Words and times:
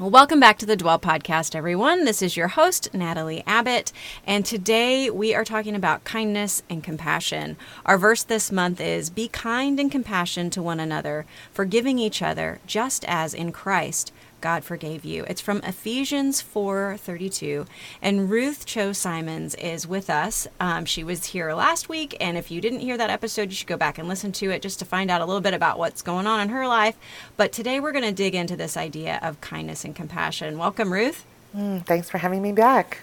Welcome 0.00 0.38
back 0.38 0.58
to 0.58 0.66
the 0.66 0.76
Dwell 0.76 1.00
Podcast, 1.00 1.56
everyone. 1.56 2.04
This 2.04 2.22
is 2.22 2.36
your 2.36 2.46
host, 2.46 2.94
Natalie 2.94 3.42
Abbott, 3.48 3.90
and 4.24 4.46
today 4.46 5.10
we 5.10 5.34
are 5.34 5.44
talking 5.44 5.74
about 5.74 6.04
kindness 6.04 6.62
and 6.70 6.84
compassion. 6.84 7.56
Our 7.84 7.98
verse 7.98 8.22
this 8.22 8.52
month 8.52 8.80
is 8.80 9.10
Be 9.10 9.26
kind 9.26 9.80
and 9.80 9.90
compassionate 9.90 10.52
to 10.52 10.62
one 10.62 10.78
another, 10.78 11.26
forgiving 11.50 11.98
each 11.98 12.22
other, 12.22 12.60
just 12.64 13.04
as 13.06 13.34
in 13.34 13.50
Christ 13.50 14.12
God 14.40 14.64
forgave 14.64 15.04
you. 15.04 15.24
It's 15.24 15.40
from 15.40 15.58
Ephesians 15.58 16.40
4:32, 16.42 17.66
and 18.00 18.30
Ruth 18.30 18.66
Chou 18.66 18.94
Simons 18.94 19.54
is 19.56 19.86
with 19.86 20.08
us. 20.08 20.46
Um, 20.60 20.84
she 20.84 21.02
was 21.02 21.26
here 21.26 21.52
last 21.54 21.88
week, 21.88 22.16
and 22.20 22.38
if 22.38 22.50
you 22.50 22.60
didn't 22.60 22.80
hear 22.80 22.96
that 22.96 23.10
episode, 23.10 23.50
you 23.50 23.56
should 23.56 23.66
go 23.66 23.76
back 23.76 23.98
and 23.98 24.08
listen 24.08 24.32
to 24.32 24.50
it 24.50 24.62
just 24.62 24.78
to 24.78 24.84
find 24.84 25.10
out 25.10 25.20
a 25.20 25.26
little 25.26 25.40
bit 25.40 25.54
about 25.54 25.78
what's 25.78 26.02
going 26.02 26.26
on 26.26 26.40
in 26.40 26.50
her 26.50 26.66
life. 26.66 26.96
But 27.36 27.52
today 27.52 27.80
we're 27.80 27.92
going 27.92 28.04
to 28.04 28.12
dig 28.12 28.34
into 28.34 28.56
this 28.56 28.76
idea 28.76 29.18
of 29.22 29.40
kindness 29.40 29.84
and 29.84 29.94
compassion. 29.94 30.58
Welcome, 30.58 30.92
Ruth. 30.92 31.24
Mm, 31.56 31.84
thanks 31.84 32.10
for 32.10 32.18
having 32.18 32.42
me 32.42 32.52
back. 32.52 32.98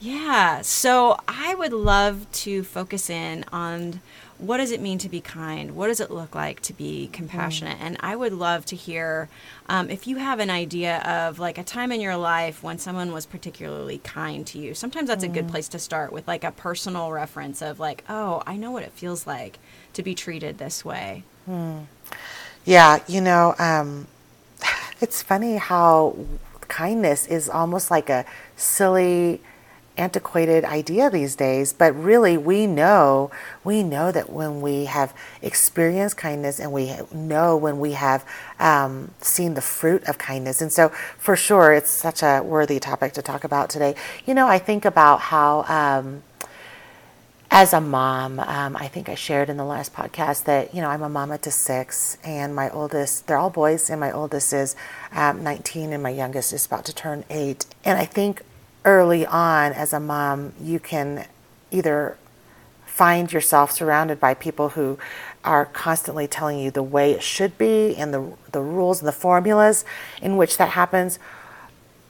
Yeah, 0.00 0.62
so 0.62 1.20
I 1.28 1.54
would 1.54 1.74
love 1.74 2.26
to 2.32 2.64
focus 2.64 3.10
in 3.10 3.44
on 3.52 4.00
what 4.38 4.56
does 4.56 4.70
it 4.70 4.80
mean 4.80 4.96
to 4.98 5.08
be 5.08 5.20
kind? 5.20 5.76
What 5.76 5.88
does 5.88 6.00
it 6.00 6.10
look 6.10 6.34
like 6.34 6.60
to 6.62 6.72
be 6.72 7.10
compassionate? 7.12 7.78
Mm. 7.78 7.82
And 7.82 7.96
I 8.00 8.16
would 8.16 8.32
love 8.32 8.64
to 8.66 8.76
hear 8.76 9.28
um, 9.68 9.90
if 9.90 10.06
you 10.06 10.16
have 10.16 10.38
an 10.38 10.48
idea 10.48 11.00
of 11.02 11.38
like 11.38 11.58
a 11.58 11.62
time 11.62 11.92
in 11.92 12.00
your 12.00 12.16
life 12.16 12.62
when 12.62 12.78
someone 12.78 13.12
was 13.12 13.26
particularly 13.26 13.98
kind 13.98 14.46
to 14.48 14.58
you. 14.58 14.72
Sometimes 14.74 15.08
that's 15.08 15.24
mm. 15.24 15.30
a 15.30 15.32
good 15.32 15.46
mm. 15.46 15.50
place 15.50 15.68
to 15.68 15.78
start 15.78 16.12
with 16.12 16.26
like 16.26 16.42
a 16.42 16.52
personal 16.52 17.12
reference 17.12 17.60
of 17.60 17.78
like, 17.78 18.02
oh, 18.08 18.42
I 18.46 18.56
know 18.56 18.70
what 18.70 18.82
it 18.82 18.92
feels 18.92 19.26
like 19.26 19.58
to 19.92 20.02
be 20.02 20.14
treated 20.14 20.56
this 20.56 20.82
way. 20.82 21.24
Mm. 21.48 21.84
Yeah, 22.64 23.00
you 23.06 23.20
know, 23.20 23.54
um, 23.58 24.06
it's 25.02 25.22
funny 25.22 25.56
how 25.56 26.16
kindness 26.68 27.26
is 27.26 27.50
almost 27.50 27.90
like 27.90 28.08
a 28.08 28.24
silly 28.56 29.42
antiquated 29.96 30.64
idea 30.64 31.10
these 31.10 31.34
days 31.34 31.72
but 31.72 31.94
really 31.94 32.36
we 32.36 32.66
know 32.66 33.30
we 33.64 33.82
know 33.82 34.10
that 34.10 34.30
when 34.30 34.60
we 34.60 34.86
have 34.86 35.14
experienced 35.42 36.16
kindness 36.16 36.58
and 36.58 36.72
we 36.72 36.94
know 37.12 37.56
when 37.56 37.78
we 37.78 37.92
have 37.92 38.24
um, 38.58 39.10
seen 39.20 39.54
the 39.54 39.60
fruit 39.60 40.02
of 40.04 40.16
kindness 40.16 40.62
and 40.62 40.72
so 40.72 40.88
for 41.18 41.36
sure 41.36 41.72
it's 41.72 41.90
such 41.90 42.22
a 42.22 42.40
worthy 42.42 42.78
topic 42.78 43.12
to 43.12 43.20
talk 43.20 43.44
about 43.44 43.68
today 43.68 43.94
you 44.26 44.32
know 44.32 44.46
i 44.46 44.58
think 44.58 44.84
about 44.84 45.20
how 45.20 45.62
um, 45.64 46.22
as 47.50 47.72
a 47.72 47.80
mom, 47.80 48.38
um, 48.38 48.76
I 48.76 48.86
think 48.86 49.08
I 49.08 49.16
shared 49.16 49.50
in 49.50 49.56
the 49.56 49.64
last 49.64 49.92
podcast 49.92 50.44
that 50.44 50.72
you 50.72 50.80
know 50.80 50.88
I'm 50.88 51.02
a 51.02 51.08
mama 51.08 51.36
to 51.38 51.50
six, 51.50 52.16
and 52.22 52.54
my 52.54 52.70
oldest 52.70 53.26
they're 53.26 53.38
all 53.38 53.50
boys, 53.50 53.90
and 53.90 53.98
my 53.98 54.12
oldest 54.12 54.52
is 54.52 54.76
um, 55.12 55.42
19, 55.42 55.92
and 55.92 56.02
my 56.02 56.10
youngest 56.10 56.52
is 56.52 56.64
about 56.66 56.84
to 56.84 56.94
turn 56.94 57.24
eight. 57.28 57.66
And 57.84 57.98
I 57.98 58.04
think 58.04 58.42
early 58.84 59.26
on 59.26 59.72
as 59.72 59.92
a 59.92 60.00
mom, 60.00 60.52
you 60.60 60.78
can 60.78 61.26
either 61.70 62.16
find 62.86 63.32
yourself 63.32 63.70
surrounded 63.70 64.20
by 64.20 64.34
people 64.34 64.70
who 64.70 64.98
are 65.44 65.64
constantly 65.64 66.26
telling 66.26 66.58
you 66.58 66.70
the 66.70 66.82
way 66.82 67.12
it 67.12 67.22
should 67.22 67.56
be 67.56 67.96
and 67.96 68.12
the, 68.12 68.32
the 68.52 68.60
rules 68.60 69.00
and 69.00 69.08
the 69.08 69.12
formulas 69.12 69.84
in 70.20 70.36
which 70.36 70.58
that 70.58 70.70
happens. 70.70 71.18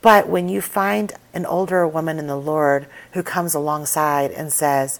But 0.03 0.28
when 0.28 0.48
you 0.48 0.60
find 0.60 1.12
an 1.34 1.47
older 1.47 1.86
woman 1.86 2.19
in 2.19 2.26
the 2.26 2.36
Lord 2.36 2.86
who 3.12 3.22
comes 3.22 3.54
alongside 3.54 4.30
and 4.30 4.53
says, 4.53 4.98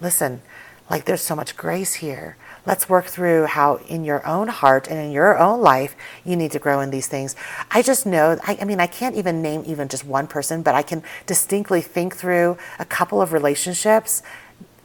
Listen, 0.00 0.40
like 0.88 1.04
there's 1.04 1.20
so 1.20 1.36
much 1.36 1.56
grace 1.56 1.94
here. 1.94 2.36
Let's 2.66 2.88
work 2.88 3.06
through 3.06 3.46
how 3.46 3.76
in 3.88 4.04
your 4.04 4.26
own 4.26 4.48
heart 4.48 4.88
and 4.88 4.98
in 4.98 5.12
your 5.12 5.38
own 5.38 5.60
life 5.60 5.96
you 6.24 6.36
need 6.36 6.52
to 6.52 6.58
grow 6.58 6.80
in 6.80 6.90
these 6.90 7.06
things. 7.06 7.34
I 7.70 7.82
just 7.82 8.06
know, 8.06 8.38
I, 8.46 8.58
I, 8.60 8.64
mean, 8.64 8.80
I 8.80 8.86
can't 8.86 9.16
even 9.16 9.42
name 9.42 9.62
even 9.66 9.88
just 9.88 10.04
one 10.04 10.26
person, 10.26 10.62
but 10.62 10.74
I 10.74 10.82
can 10.82 11.02
distinctly 11.26 11.80
think 11.80 12.16
through 12.16 12.58
a 12.78 12.84
couple 12.84 13.22
of 13.22 13.32
relationships 13.32 14.22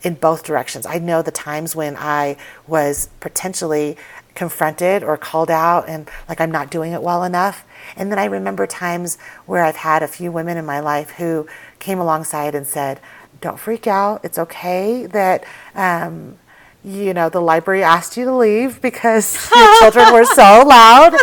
in 0.03 0.13
both 0.13 0.43
directions. 0.43 0.85
I 0.85 0.99
know 0.99 1.21
the 1.21 1.31
times 1.31 1.75
when 1.75 1.95
I 1.97 2.37
was 2.67 3.09
potentially 3.19 3.97
confronted 4.35 5.03
or 5.03 5.17
called 5.17 5.49
out 5.49 5.87
and 5.87 6.09
like 6.27 6.39
I'm 6.39 6.51
not 6.51 6.69
doing 6.69 6.91
it 6.91 7.01
well 7.01 7.23
enough. 7.23 7.65
And 7.95 8.11
then 8.11 8.19
I 8.19 8.25
remember 8.25 8.67
times 8.67 9.17
where 9.45 9.63
I've 9.63 9.77
had 9.77 10.03
a 10.03 10.07
few 10.07 10.31
women 10.31 10.57
in 10.57 10.65
my 10.65 10.79
life 10.79 11.11
who 11.11 11.47
came 11.79 11.99
alongside 11.99 12.53
and 12.53 12.67
said, 12.67 12.99
don't 13.41 13.59
freak 13.59 13.87
out. 13.87 14.23
It's 14.23 14.37
okay 14.37 15.05
that 15.07 15.43
um, 15.73 16.37
you 16.85 17.15
know, 17.15 17.29
the 17.29 17.41
library 17.41 17.81
asked 17.81 18.15
you 18.15 18.25
to 18.25 18.35
leave 18.35 18.79
because 18.79 19.49
your 19.55 19.79
children 19.79 20.13
were 20.13 20.25
so 20.25 20.63
loud. 20.65 21.15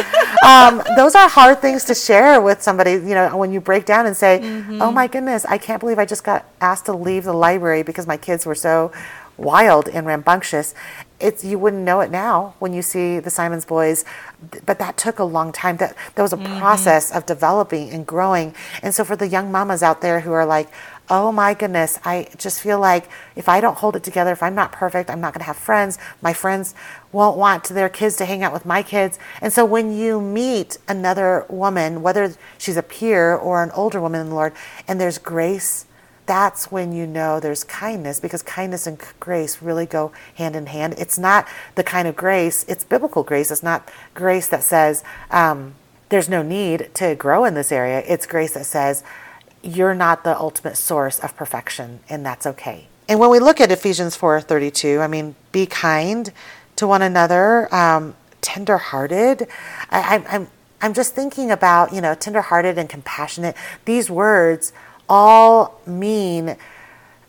Um, 0.44 0.82
those 0.96 1.14
are 1.14 1.28
hard 1.28 1.60
things 1.60 1.84
to 1.84 1.94
share 1.94 2.40
with 2.40 2.60
somebody, 2.62 2.92
you 2.92 3.14
know, 3.14 3.36
when 3.36 3.52
you 3.52 3.60
break 3.60 3.86
down 3.86 4.06
and 4.06 4.16
say, 4.16 4.40
mm-hmm. 4.42 4.82
oh 4.82 4.90
my 4.90 5.06
goodness, 5.06 5.44
I 5.44 5.58
can't 5.58 5.78
believe 5.78 6.00
I 6.00 6.04
just 6.04 6.24
got 6.24 6.46
asked 6.60 6.86
to 6.86 6.92
leave 6.92 7.24
the 7.24 7.32
library 7.32 7.84
because 7.84 8.08
my 8.08 8.16
kids 8.16 8.44
were 8.44 8.56
so 8.56 8.90
wild 9.36 9.88
and 9.88 10.06
rambunctious. 10.06 10.74
It's, 11.20 11.44
you 11.44 11.58
wouldn't 11.58 11.82
know 11.84 12.00
it 12.00 12.10
now 12.10 12.54
when 12.58 12.72
you 12.72 12.82
see 12.82 13.20
the 13.20 13.30
Simons 13.30 13.64
boys, 13.64 14.04
but 14.66 14.80
that 14.80 14.96
took 14.96 15.20
a 15.20 15.24
long 15.24 15.52
time. 15.52 15.76
That, 15.76 15.96
that 16.16 16.22
was 16.22 16.32
a 16.32 16.36
mm-hmm. 16.36 16.58
process 16.58 17.12
of 17.12 17.24
developing 17.26 17.90
and 17.90 18.04
growing. 18.04 18.54
And 18.82 18.92
so 18.92 19.04
for 19.04 19.14
the 19.14 19.28
young 19.28 19.52
mamas 19.52 19.82
out 19.82 20.00
there 20.00 20.20
who 20.20 20.32
are 20.32 20.44
like, 20.44 20.68
oh 21.10 21.32
my 21.32 21.54
goodness, 21.54 21.98
I 22.04 22.28
just 22.38 22.60
feel 22.60 22.80
like 22.80 23.08
if 23.36 23.48
I 23.48 23.60
don't 23.60 23.78
hold 23.78 23.96
it 23.96 24.02
together, 24.02 24.32
if 24.32 24.42
I'm 24.42 24.54
not 24.54 24.72
perfect, 24.72 25.10
I'm 25.10 25.20
not 25.20 25.34
going 25.34 25.40
to 25.40 25.46
have 25.46 25.56
friends. 25.56 25.98
My 26.20 26.32
friends 26.32 26.74
won't 27.10 27.36
want 27.36 27.64
their 27.64 27.88
kids 27.88 28.16
to 28.16 28.24
hang 28.24 28.42
out 28.42 28.52
with 28.52 28.64
my 28.64 28.82
kids. 28.82 29.18
And 29.40 29.52
so 29.52 29.64
when 29.64 29.92
you 29.94 30.20
meet 30.20 30.78
another 30.88 31.44
woman, 31.48 32.02
whether 32.02 32.34
she's 32.58 32.76
a 32.76 32.82
peer 32.82 33.34
or 33.34 33.62
an 33.62 33.70
older 33.72 34.00
woman 34.00 34.20
in 34.22 34.28
the 34.30 34.34
Lord, 34.34 34.54
and 34.88 35.00
there's 35.00 35.18
grace, 35.18 35.86
that's 36.24 36.70
when 36.70 36.92
you 36.92 37.06
know 37.06 37.40
there's 37.40 37.64
kindness 37.64 38.20
because 38.20 38.42
kindness 38.42 38.86
and 38.86 38.98
grace 39.18 39.60
really 39.60 39.86
go 39.86 40.12
hand 40.36 40.54
in 40.54 40.66
hand. 40.66 40.94
It's 40.96 41.18
not 41.18 41.46
the 41.74 41.82
kind 41.82 42.06
of 42.06 42.16
grace, 42.16 42.64
it's 42.68 42.84
biblical 42.84 43.22
grace. 43.22 43.50
It's 43.50 43.62
not 43.62 43.90
grace 44.14 44.48
that 44.48 44.62
says, 44.62 45.02
um, 45.30 45.74
there's 46.08 46.28
no 46.28 46.42
need 46.42 46.90
to 46.94 47.14
grow 47.14 47.44
in 47.44 47.54
this 47.54 47.72
area. 47.72 48.04
It's 48.06 48.26
grace 48.26 48.54
that 48.54 48.66
says, 48.66 49.02
you're 49.62 49.94
not 49.94 50.24
the 50.24 50.38
ultimate 50.38 50.76
source 50.76 51.18
of 51.20 51.36
perfection, 51.36 52.00
and 52.08 52.24
that's 52.24 52.46
okay. 52.46 52.88
And 53.08 53.18
when 53.20 53.30
we 53.30 53.38
look 53.38 53.60
at 53.60 53.70
Ephesians 53.70 54.16
4:32, 54.16 55.00
I 55.00 55.06
mean, 55.06 55.34
be 55.50 55.66
kind 55.66 56.32
to 56.76 56.86
one 56.86 57.02
another, 57.02 57.72
um, 57.74 58.14
tenderhearted. 58.40 59.48
I, 59.90 60.16
I, 60.16 60.36
I'm 60.36 60.48
I'm 60.80 60.94
just 60.94 61.14
thinking 61.14 61.50
about 61.50 61.92
you 61.92 62.00
know 62.00 62.14
tenderhearted 62.14 62.78
and 62.78 62.88
compassionate. 62.88 63.56
These 63.84 64.10
words 64.10 64.72
all 65.08 65.80
mean 65.86 66.56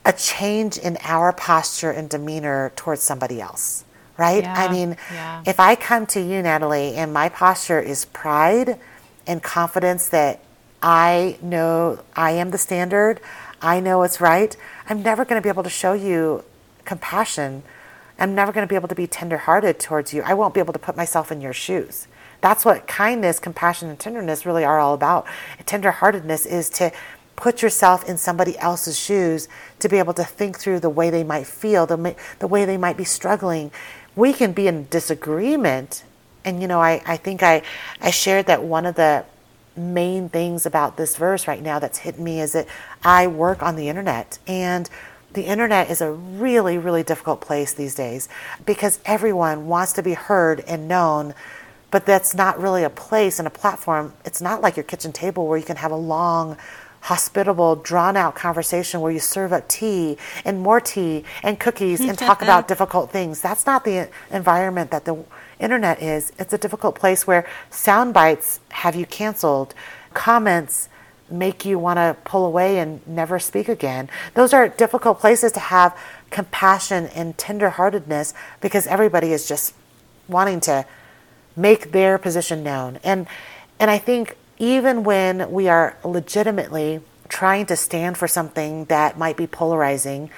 a 0.06 0.14
change 0.14 0.78
in 0.78 0.98
our 1.04 1.32
posture 1.32 1.92
and 1.92 2.10
demeanor 2.10 2.72
towards 2.76 3.02
somebody 3.02 3.40
else, 3.40 3.86
right? 4.18 4.44
Yeah, 4.44 4.54
I 4.56 4.72
mean, 4.72 4.98
yeah. 5.12 5.44
if 5.46 5.60
I 5.60 5.76
come 5.76 6.06
to 6.08 6.20
you, 6.22 6.42
Natalie, 6.42 6.96
and 6.96 7.14
my 7.14 7.30
posture 7.30 7.80
is 7.80 8.06
pride 8.06 8.80
and 9.26 9.42
confidence 9.42 10.10
that 10.10 10.44
I 10.84 11.38
know 11.42 12.00
I 12.14 12.32
am 12.32 12.52
the 12.52 12.58
standard. 12.58 13.22
I 13.62 13.80
know 13.80 14.00
what's 14.00 14.20
right. 14.20 14.56
I'm 14.90 15.02
never 15.02 15.24
going 15.24 15.42
to 15.42 15.44
be 15.44 15.48
able 15.48 15.64
to 15.64 15.70
show 15.70 15.94
you 15.94 16.44
compassion. 16.84 17.64
I'm 18.20 18.36
never 18.36 18.52
going 18.52 18.68
to 18.68 18.70
be 18.70 18.76
able 18.76 18.90
to 18.90 18.96
be 18.96 19.08
tenderhearted 19.08 19.80
towards 19.80 20.14
you. 20.14 20.22
I 20.24 20.34
won't 20.34 20.54
be 20.54 20.60
able 20.60 20.74
to 20.74 20.80
put 20.80 20.98
myself 20.98 21.32
in 21.32 21.40
your 21.40 21.54
shoes. 21.54 22.08
That's 22.42 22.66
what 22.66 22.86
kindness, 22.86 23.40
compassion, 23.40 23.88
and 23.88 23.98
tenderness 23.98 24.46
really 24.46 24.66
are 24.66 24.78
all 24.78 24.94
about. 24.94 25.26
Tenderheartedness 25.62 26.46
is 26.46 26.70
to 26.72 26.92
put 27.38 27.62
yourself 27.62 28.08
in 28.08 28.18
somebody 28.18 28.58
else's 28.60 29.00
shoes 29.00 29.48
to 29.80 29.88
be 29.88 29.98
able 29.98 30.14
to 30.16 30.26
think 30.26 30.60
through 30.60 30.82
the 30.82 30.90
way 30.90 31.10
they 31.10 31.24
might 31.24 31.48
feel, 31.48 31.86
the, 31.86 32.16
the 32.40 32.48
way 32.48 32.66
they 32.66 32.78
might 32.78 32.98
be 32.98 33.06
struggling. 33.06 33.72
We 34.18 34.34
can 34.34 34.52
be 34.52 34.68
in 34.68 34.88
disagreement. 34.90 36.04
And, 36.44 36.62
you 36.62 36.68
know, 36.68 36.82
I, 36.82 37.02
I 37.06 37.16
think 37.16 37.42
I, 37.42 37.62
I 38.02 38.12
shared 38.12 38.48
that 38.48 38.62
one 38.62 38.86
of 38.86 38.96
the 38.96 39.26
main 39.76 40.30
things 40.30 40.66
about 40.66 40.98
this 40.98 41.16
verse 41.16 41.48
right 41.48 41.62
now 41.62 41.80
that's 41.80 42.00
hitting 42.00 42.24
me 42.24 42.40
is 42.40 42.54
that 42.54 42.68
I 43.04 43.28
work 43.28 43.64
on 43.64 43.76
the 43.76 43.90
internet 43.90 44.38
and 44.48 44.90
the 45.34 45.44
internet 45.46 45.90
is 45.90 46.02
a 46.02 46.12
really, 46.12 46.78
really 46.78 47.04
difficult 47.04 47.42
place 47.42 47.74
these 47.74 47.96
days 47.96 48.30
because 48.66 49.00
everyone 49.06 49.68
wants 49.68 49.94
to 49.94 50.04
be 50.04 50.14
heard 50.14 50.60
and 50.62 50.88
known, 50.88 51.34
but 51.90 52.06
that's 52.06 52.36
not 52.36 52.60
really 52.60 52.84
a 52.84 52.90
place 52.90 53.40
and 53.40 53.48
a 53.48 53.52
platform. 53.52 54.14
It's 54.26 54.42
not 54.42 54.62
like 54.62 54.78
your 54.78 54.84
kitchen 54.84 55.12
table 55.12 55.48
where 55.48 55.58
you 55.58 55.66
can 55.66 55.78
have 55.78 55.92
a 55.92 55.98
long 55.98 56.58
hospitable, 57.02 57.76
drawn 57.76 58.16
out 58.16 58.34
conversation 58.36 59.02
where 59.02 59.12
you 59.12 59.20
serve 59.20 59.52
up 59.52 59.68
tea 59.68 60.18
and 60.46 60.62
more 60.62 60.80
tea 60.80 61.26
and 61.42 61.60
cookies 61.60 62.00
and 62.00 62.18
talk 62.18 62.42
about 62.42 62.68
difficult 62.70 63.12
things. 63.12 63.42
That's 63.42 63.66
not 63.66 63.84
the 63.84 64.10
environment 64.32 64.92
that 64.92 65.04
the 65.06 65.26
internet 65.60 66.02
is. 66.02 66.32
It's 66.38 66.54
a 66.54 66.58
difficult 66.58 66.96
place 66.96 67.28
where 67.28 67.48
sound 67.70 68.14
bites 68.14 68.60
have 68.70 68.96
you 68.96 69.06
canceled, 69.06 69.74
comments 70.14 70.90
make 71.30 71.66
you 71.66 71.80
want 71.80 71.98
to 71.98 72.16
pull 72.26 72.46
away 72.46 72.80
and 72.80 73.06
never 73.08 73.40
speak 73.40 73.68
again. 73.68 74.10
Those 74.36 74.54
are 74.54 74.70
difficult 74.70 75.20
places 75.20 75.52
to 75.54 75.60
have 75.60 75.98
compassion 76.30 77.08
and 77.08 77.36
tenderheartedness 77.38 78.34
because 78.62 78.86
everybody 78.88 79.34
is 79.34 79.48
just 79.48 79.74
wanting 80.28 80.60
to 80.62 80.86
make 81.56 81.92
their 81.92 82.18
position 82.18 82.64
known. 82.64 83.00
And 83.04 83.28
and 83.80 83.90
I 83.90 83.98
think 83.98 84.38
even 84.60 85.04
when 85.04 85.52
we 85.52 85.68
are 85.68 85.98
legitimately 86.04 87.02
trying 87.28 87.66
to 87.66 87.76
stand 87.76 88.18
for 88.18 88.28
something 88.28 88.86
that 88.86 89.18
might 89.18 89.36
be 89.36 89.48
polarizing, 89.48 90.30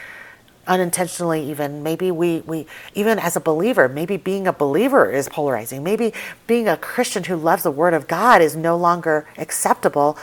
unintentionally 0.68 1.50
even. 1.50 1.84
Maybe 1.84 2.12
we, 2.12 2.40
we 2.42 2.68
even 2.94 3.20
as 3.20 3.36
a 3.36 3.40
believer 3.40 3.88
maybe 3.88 4.18
being 4.18 4.48
a 4.48 4.54
believer 4.54 5.12
is 5.12 5.30
polarizing. 5.30 5.84
Maybe 5.84 6.14
being 6.48 6.68
a 6.68 6.78
christian 6.78 7.24
who 7.24 7.36
loves 7.36 7.64
the 7.64 7.72
word 7.72 7.94
of 7.94 8.08
god 8.08 8.42
is 8.42 8.56
no 8.56 8.78
longer 8.78 9.28
acceptable. 9.38 10.18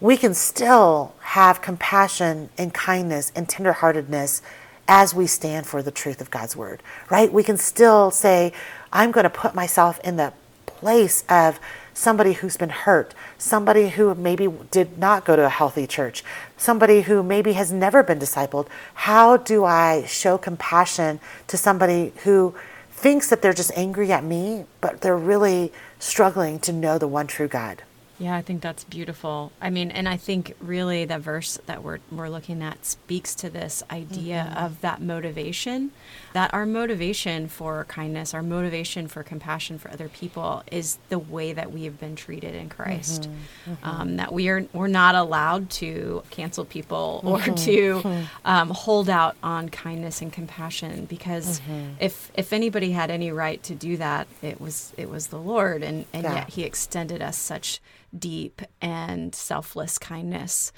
We 0.00 0.16
can 0.16 0.34
still 0.34 1.14
have 1.20 1.62
compassion 1.62 2.50
and 2.58 2.74
kindness 2.74 3.32
and 3.34 3.48
tenderheartedness 3.48 4.42
as 4.86 5.14
we 5.14 5.26
stand 5.26 5.66
for 5.66 5.82
the 5.82 5.90
truth 5.90 6.20
of 6.20 6.30
god's 6.30 6.56
word 6.56 6.82
right? 7.10 7.32
We 7.32 7.42
can 7.42 7.56
still 7.56 8.10
say 8.10 8.52
i'm 8.92 9.10
going 9.10 9.24
to 9.24 9.30
put 9.30 9.54
myself 9.54 9.98
in 10.04 10.16
the 10.16 10.32
place 10.66 11.24
of 11.28 11.58
somebody 11.94 12.34
who's 12.34 12.56
been 12.56 12.68
hurt, 12.68 13.14
somebody 13.38 13.90
who 13.90 14.14
maybe 14.16 14.48
did 14.70 14.98
not 14.98 15.24
go 15.24 15.36
to 15.36 15.46
a 15.46 15.48
healthy 15.48 15.86
church, 15.86 16.22
somebody 16.56 17.02
who 17.02 17.22
maybe 17.22 17.52
has 17.54 17.72
never 17.72 18.02
been 18.02 18.18
discipled. 18.18 18.66
How 18.94 19.36
do 19.36 19.64
I 19.64 20.04
show 20.04 20.36
compassion 20.36 21.20
to 21.46 21.56
somebody 21.56 22.12
who 22.24 22.54
thinks 22.90 23.30
that 23.30 23.40
they're 23.40 23.54
just 23.54 23.72
angry 23.76 24.12
at 24.12 24.24
me, 24.24 24.64
but 24.80 25.00
they're 25.00 25.16
really 25.16 25.72
struggling 25.98 26.58
to 26.60 26.72
know 26.72 26.98
the 26.98 27.08
one 27.08 27.26
true 27.26 27.48
God? 27.48 27.82
Yeah, 28.18 28.36
I 28.36 28.42
think 28.42 28.62
that's 28.62 28.84
beautiful. 28.84 29.50
I 29.60 29.70
mean, 29.70 29.90
and 29.90 30.08
I 30.08 30.16
think 30.16 30.54
really 30.60 31.04
the 31.04 31.18
verse 31.18 31.58
that 31.66 31.82
we're 31.82 31.98
we're 32.12 32.28
looking 32.28 32.62
at 32.62 32.86
speaks 32.86 33.34
to 33.36 33.50
this 33.50 33.82
idea 33.90 34.46
mm-hmm. 34.48 34.64
of 34.64 34.80
that 34.82 35.02
motivation, 35.02 35.90
that 36.32 36.54
our 36.54 36.64
motivation 36.64 37.48
for 37.48 37.84
kindness, 37.88 38.32
our 38.32 38.42
motivation 38.42 39.08
for 39.08 39.24
compassion 39.24 39.78
for 39.78 39.90
other 39.90 40.08
people 40.08 40.62
is 40.70 40.98
the 41.08 41.18
way 41.18 41.52
that 41.52 41.72
we 41.72 41.84
have 41.84 41.98
been 41.98 42.14
treated 42.14 42.54
in 42.54 42.68
Christ. 42.68 43.22
Mm-hmm. 43.22 43.72
Mm-hmm. 43.72 43.88
Um, 43.88 44.16
that 44.16 44.32
we 44.32 44.48
are 44.48 44.66
we're 44.72 44.86
not 44.86 45.16
allowed 45.16 45.70
to 45.70 46.22
cancel 46.30 46.64
people 46.64 47.20
or 47.24 47.38
mm-hmm. 47.38 47.54
to 47.54 48.00
mm-hmm. 48.00 48.24
um, 48.44 48.70
hold 48.70 49.10
out 49.10 49.36
on 49.42 49.68
kindness 49.68 50.22
and 50.22 50.32
compassion 50.32 51.06
because 51.06 51.58
mm-hmm. 51.60 51.94
if 51.98 52.30
if 52.34 52.52
anybody 52.52 52.92
had 52.92 53.10
any 53.10 53.32
right 53.32 53.60
to 53.64 53.74
do 53.74 53.96
that, 53.96 54.28
it 54.40 54.60
was 54.60 54.92
it 54.96 55.10
was 55.10 55.28
the 55.28 55.38
Lord, 55.38 55.82
and 55.82 56.04
and 56.12 56.22
yeah. 56.22 56.34
yet 56.34 56.50
He 56.50 56.62
extended 56.62 57.20
us 57.20 57.36
such 57.36 57.80
deep 58.18 58.62
and 58.80 59.34
selfless 59.34 59.98
kindness. 59.98 60.72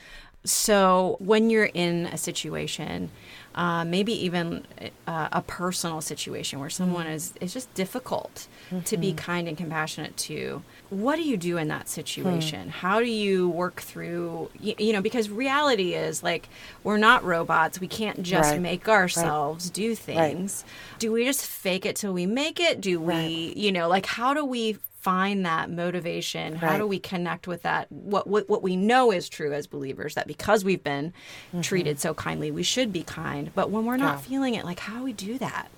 So, 0.44 1.16
when 1.18 1.50
you're 1.50 1.64
in 1.64 2.06
a 2.06 2.16
situation, 2.16 3.10
uh, 3.56 3.84
maybe 3.84 4.12
even 4.12 4.64
uh, 5.06 5.28
a 5.32 5.42
personal 5.42 6.00
situation 6.00 6.60
where 6.60 6.70
someone 6.70 7.08
is 7.08 7.34
is 7.40 7.52
just 7.52 7.72
difficult 7.74 8.46
mm-hmm. 8.66 8.80
to 8.82 8.96
be 8.96 9.08
mm-hmm. 9.08 9.16
kind 9.16 9.48
and 9.48 9.56
compassionate 9.56 10.16
to, 10.18 10.62
what 10.90 11.16
do 11.16 11.22
you 11.22 11.36
do 11.36 11.56
in 11.56 11.66
that 11.68 11.88
situation? 11.88 12.68
Mm. 12.68 12.70
How 12.70 13.00
do 13.00 13.06
you 13.06 13.48
work 13.48 13.80
through, 13.80 14.50
you, 14.60 14.74
you, 14.78 14.92
know, 14.92 15.00
because 15.00 15.30
reality 15.30 15.94
is 15.94 16.22
like 16.22 16.48
we're 16.84 16.98
not 16.98 17.24
robots. 17.24 17.80
We 17.80 17.88
can't 17.88 18.22
just 18.22 18.52
right. 18.52 18.60
make 18.60 18.88
ourselves 18.88 19.66
right. 19.66 19.74
do 19.74 19.94
things. 19.96 20.64
Right. 20.64 20.98
Do 21.00 21.12
we 21.12 21.24
just 21.24 21.44
fake 21.44 21.86
it 21.86 21.96
till 21.96 22.12
we 22.12 22.26
make 22.26 22.60
it? 22.60 22.80
Do 22.80 23.00
we, 23.00 23.52
you 23.56 23.72
know, 23.72 23.88
like 23.88 24.06
how 24.06 24.32
do 24.32 24.44
we 24.44 24.76
find 25.06 25.46
that 25.46 25.70
motivation? 25.70 26.54
Right. 26.54 26.62
How 26.62 26.78
do 26.78 26.86
we 26.88 26.98
connect 26.98 27.46
with 27.46 27.62
that? 27.62 27.86
What, 27.92 28.26
what 28.26 28.48
what 28.48 28.60
we 28.60 28.74
know 28.74 29.12
is 29.12 29.28
true 29.28 29.52
as 29.52 29.68
believers 29.68 30.16
that 30.16 30.26
because 30.26 30.64
we've 30.64 30.82
been 30.82 31.12
mm-hmm. 31.12 31.60
treated 31.60 32.00
so 32.00 32.12
kindly, 32.12 32.50
we 32.50 32.64
should 32.64 32.92
be 32.92 33.04
kind. 33.04 33.52
But 33.54 33.70
when 33.70 33.84
we're 33.84 33.98
not 33.98 34.16
yeah. 34.16 34.28
feeling 34.28 34.54
it, 34.56 34.64
like 34.64 34.80
how 34.80 34.98
do 34.98 35.04
we 35.04 35.12
do 35.12 35.38
that? 35.38 35.68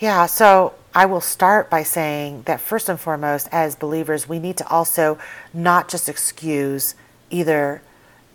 Yeah, 0.00 0.26
so 0.26 0.74
I 0.92 1.06
will 1.06 1.20
start 1.20 1.70
by 1.70 1.84
saying 1.84 2.42
that 2.46 2.60
first 2.60 2.88
and 2.88 2.98
foremost, 2.98 3.48
as 3.52 3.76
believers, 3.76 4.28
we 4.28 4.40
need 4.40 4.56
to 4.56 4.66
also 4.66 5.18
not 5.54 5.88
just 5.88 6.08
excuse 6.08 6.96
either 7.30 7.80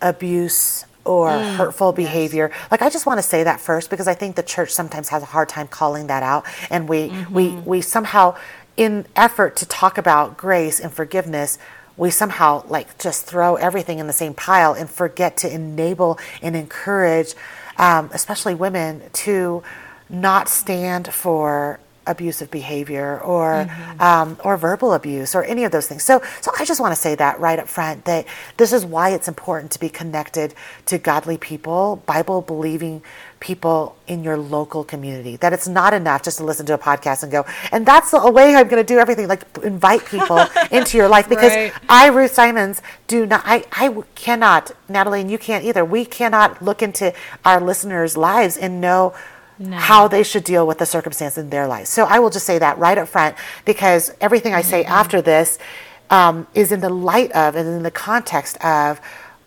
abuse 0.02 0.86
or 1.06 1.32
mm, 1.32 1.56
hurtful 1.58 1.92
behavior. 1.92 2.50
Yes. 2.50 2.72
Like 2.72 2.82
I 2.82 2.90
just 2.90 3.06
want 3.06 3.18
to 3.18 3.24
say 3.24 3.44
that 3.44 3.60
first 3.60 3.90
because 3.90 4.08
I 4.08 4.14
think 4.14 4.38
the 4.38 4.44
church 4.44 4.72
sometimes 4.72 5.10
has 5.10 5.22
a 5.22 5.26
hard 5.26 5.50
time 5.50 5.68
calling 5.68 6.08
that 6.08 6.24
out 6.24 6.46
and 6.70 6.88
we 6.88 7.10
mm-hmm. 7.10 7.34
we 7.34 7.50
we 7.50 7.82
somehow 7.82 8.36
in 8.78 9.06
effort 9.16 9.56
to 9.58 9.66
talk 9.66 9.98
about 9.98 10.38
grace 10.38 10.80
and 10.80 10.92
forgiveness, 10.92 11.58
we 11.96 12.10
somehow 12.10 12.66
like 12.68 12.98
just 12.98 13.26
throw 13.26 13.56
everything 13.56 14.00
in 14.00 14.08
the 14.08 14.14
same 14.14 14.34
pile 14.34 14.74
and 14.74 14.90
forget 14.90 15.38
to 15.38 15.54
enable 15.54 16.18
and 16.42 16.56
encourage, 16.56 17.36
um, 17.78 18.10
especially 18.14 18.56
women, 18.56 19.02
to 19.14 19.64
not 20.10 20.50
stand 20.50 21.14
for 21.14 21.80
abusive 22.06 22.52
behavior 22.52 23.20
or 23.22 23.66
mm-hmm. 23.66 24.02
um, 24.02 24.38
or 24.44 24.58
verbal 24.58 24.94
abuse 24.94 25.36
or 25.36 25.44
any 25.46 25.64
of 25.64 25.72
those 25.72 25.88
things. 25.88 26.04
So 26.04 26.22
so 26.42 26.52
I 26.58 26.66
just 26.66 26.80
want 26.80 26.94
to 26.94 27.00
say 27.00 27.16
that 27.16 27.40
right 27.40 27.60
up 27.60 27.68
front 27.68 28.06
that 28.06 28.26
this 28.58 28.74
is 28.74 28.86
why 28.86 29.10
it's 29.10 29.28
important 29.28 29.72
to 29.72 29.80
be 29.80 29.90
connected 29.90 30.54
to 30.88 30.98
godly 30.98 31.38
people, 31.38 32.02
Bible 32.06 32.42
believing 32.42 33.02
people 33.40 33.98
in 34.08 34.24
your 34.24 34.38
local 34.38 34.84
community. 34.86 35.36
That 35.36 35.54
it's 35.54 35.68
not 35.68 35.94
enough 35.94 36.24
just 36.24 36.38
to 36.38 36.46
listen 36.46 36.66
to 36.68 36.74
a 36.74 36.78
podcast 36.78 37.24
and 37.24 37.32
go, 37.32 37.46
and 37.72 37.86
that's 37.86 38.12
the 38.12 38.32
way 38.32 38.56
I'm 38.56 38.68
going 38.68 38.84
to 38.84 38.94
do 38.94 39.00
everything. 39.00 39.28
Like 39.28 39.44
invite 39.64 40.06
people 40.06 40.46
into 40.72 40.98
your 40.98 41.10
life 41.10 41.30
because 41.30 41.54
right. 41.54 41.74
I, 41.90 42.08
Ruth 42.08 42.32
Simons, 42.32 42.82
do 43.08 43.26
not. 43.26 43.44
I 43.46 43.66
I 43.72 44.04
cannot, 44.16 44.72
Natalie, 44.90 45.22
and 45.22 45.30
you 45.30 45.38
can't 45.38 45.66
either. 45.66 45.84
We 45.86 46.06
cannot 46.06 46.62
look 46.62 46.82
into 46.82 47.14
our 47.46 47.60
listeners' 47.62 48.18
lives 48.18 48.58
and 48.58 48.82
know 48.82 49.14
no. 49.60 49.78
how 49.78 50.08
they 50.08 50.24
should 50.24 50.44
deal 50.44 50.66
with 50.66 50.78
the 50.78 50.86
circumstance 50.86 51.38
in 51.38 51.50
their 51.50 51.68
life. 51.68 51.88
So 51.88 52.06
I 52.06 52.20
will 52.20 52.30
just 52.30 52.46
say 52.46 52.60
that 52.60 52.78
right 52.78 52.98
up 52.98 53.08
front 53.08 53.36
because 53.66 54.14
everything 54.20 54.54
I 54.54 54.62
say 54.62 54.84
mm-hmm. 54.84 54.92
after 54.92 55.22
this 55.22 55.60
um, 56.10 56.48
is 56.54 56.72
in 56.72 56.80
the 56.80 56.90
light 56.90 57.32
of 57.32 57.56
and 57.56 57.68
in 57.68 57.84
the 57.84 57.92
context 57.92 58.64
of 58.64 59.00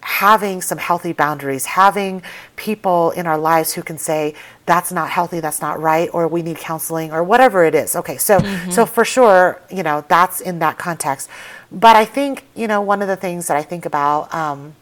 having 0.06 0.62
some 0.62 0.78
healthy 0.78 1.12
boundaries, 1.12 1.66
having 1.66 2.22
people 2.54 3.10
in 3.10 3.26
our 3.26 3.36
lives 3.36 3.72
who 3.72 3.82
can 3.82 3.98
say 3.98 4.32
that's 4.64 4.92
not 4.92 5.10
healthy, 5.10 5.40
that's 5.40 5.60
not 5.60 5.80
right, 5.80 6.08
or 6.12 6.28
we 6.28 6.42
need 6.42 6.56
counseling, 6.56 7.10
or 7.10 7.24
whatever 7.24 7.64
it 7.64 7.74
is. 7.74 7.96
Okay, 7.96 8.16
so 8.16 8.38
mm-hmm. 8.38 8.70
so 8.70 8.86
for 8.86 9.04
sure, 9.04 9.60
you 9.68 9.82
know, 9.82 10.04
that's 10.08 10.40
in 10.40 10.60
that 10.60 10.78
context. 10.78 11.28
But 11.72 11.96
I 11.96 12.04
think 12.04 12.44
you 12.54 12.68
know 12.68 12.80
one 12.80 13.02
of 13.02 13.08
the 13.08 13.16
things 13.16 13.48
that 13.48 13.56
I 13.56 13.62
think 13.62 13.84
about, 13.84 14.32
um, 14.32 14.74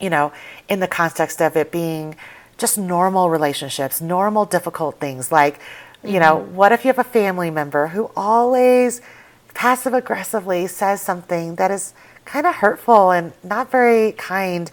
you 0.00 0.08
know, 0.08 0.32
in 0.68 0.80
the 0.80 0.88
context 0.88 1.42
of 1.42 1.54
it 1.54 1.70
being 1.70 2.16
just 2.58 2.76
normal 2.76 3.30
relationships, 3.30 4.00
normal 4.00 4.44
difficult 4.44 4.98
things. 5.00 5.32
Like, 5.32 5.60
you 6.02 6.10
mm-hmm. 6.10 6.20
know, 6.20 6.36
what 6.36 6.72
if 6.72 6.84
you 6.84 6.88
have 6.88 6.98
a 6.98 7.04
family 7.04 7.50
member 7.50 7.88
who 7.88 8.10
always 8.16 9.00
passive 9.54 9.94
aggressively 9.94 10.66
says 10.66 11.00
something 11.00 11.56
that 11.56 11.70
is 11.70 11.94
kind 12.24 12.46
of 12.46 12.56
hurtful 12.56 13.10
and 13.10 13.32
not 13.42 13.70
very 13.70 14.12
kind 14.12 14.70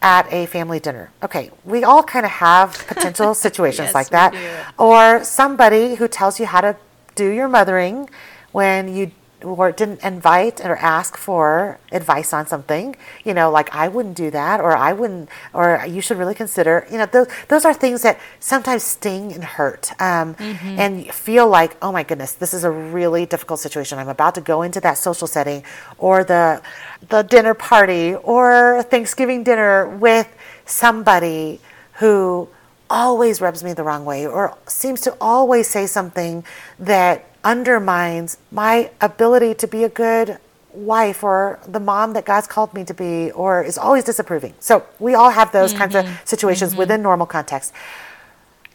at 0.00 0.30
a 0.32 0.46
family 0.46 0.80
dinner. 0.80 1.10
Okay, 1.22 1.50
we 1.64 1.84
all 1.84 2.02
kind 2.02 2.26
of 2.26 2.32
have 2.32 2.74
potential 2.88 3.34
situations 3.46 3.88
yes, 3.88 3.94
like 3.94 4.08
that. 4.10 4.34
Or 4.78 5.22
somebody 5.22 5.94
who 5.94 6.08
tells 6.08 6.40
you 6.40 6.46
how 6.46 6.60
to 6.60 6.76
do 7.14 7.28
your 7.28 7.48
mothering 7.48 8.08
when 8.50 8.94
you 8.94 9.12
or 9.44 9.72
didn't 9.72 10.02
invite 10.02 10.64
or 10.64 10.76
ask 10.76 11.16
for 11.16 11.78
advice 11.90 12.32
on 12.32 12.46
something, 12.46 12.96
you 13.24 13.34
know, 13.34 13.50
like 13.50 13.74
I 13.74 13.88
wouldn't 13.88 14.16
do 14.16 14.30
that, 14.30 14.60
or 14.60 14.76
I 14.76 14.92
wouldn't, 14.92 15.28
or 15.52 15.84
you 15.88 16.00
should 16.00 16.18
really 16.18 16.34
consider, 16.34 16.86
you 16.90 16.98
know, 16.98 17.06
those, 17.06 17.26
those 17.48 17.64
are 17.64 17.74
things 17.74 18.02
that 18.02 18.20
sometimes 18.40 18.82
sting 18.82 19.32
and 19.32 19.44
hurt 19.44 19.90
um, 20.00 20.34
mm-hmm. 20.34 20.78
and 20.78 21.12
feel 21.12 21.48
like, 21.48 21.76
oh 21.82 21.92
my 21.92 22.02
goodness, 22.02 22.32
this 22.32 22.54
is 22.54 22.64
a 22.64 22.70
really 22.70 23.26
difficult 23.26 23.60
situation. 23.60 23.98
I'm 23.98 24.08
about 24.08 24.34
to 24.36 24.40
go 24.40 24.62
into 24.62 24.80
that 24.80 24.98
social 24.98 25.26
setting 25.26 25.64
or 25.98 26.24
the, 26.24 26.62
the 27.08 27.22
dinner 27.22 27.54
party 27.54 28.14
or 28.14 28.82
Thanksgiving 28.84 29.42
dinner 29.42 29.88
with 29.88 30.28
somebody 30.64 31.60
who 31.94 32.48
always 32.88 33.40
rubs 33.40 33.64
me 33.64 33.72
the 33.72 33.82
wrong 33.82 34.04
way 34.04 34.26
or 34.26 34.56
seems 34.66 35.00
to 35.00 35.16
always 35.20 35.66
say 35.68 35.86
something 35.86 36.44
that 36.78 37.24
undermines 37.44 38.38
my 38.50 38.90
ability 39.00 39.54
to 39.54 39.66
be 39.66 39.84
a 39.84 39.88
good 39.88 40.38
wife 40.72 41.22
or 41.22 41.58
the 41.66 41.80
mom 41.80 42.14
that 42.14 42.24
God's 42.24 42.46
called 42.46 42.72
me 42.74 42.84
to 42.84 42.94
be 42.94 43.30
or 43.32 43.62
is 43.62 43.76
always 43.76 44.04
disapproving. 44.04 44.54
So 44.60 44.84
we 44.98 45.14
all 45.14 45.30
have 45.30 45.52
those 45.52 45.70
mm-hmm. 45.70 45.78
kinds 45.78 45.94
of 45.94 46.04
mm-hmm. 46.04 46.24
situations 46.24 46.70
mm-hmm. 46.72 46.78
within 46.78 47.02
normal 47.02 47.26
context. 47.26 47.72